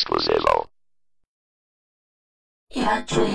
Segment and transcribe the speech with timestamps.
[0.00, 0.70] Exclusivo.
[2.70, 3.28] Yeah, true.